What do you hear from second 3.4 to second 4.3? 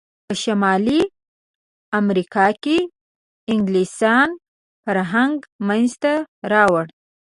انګلسان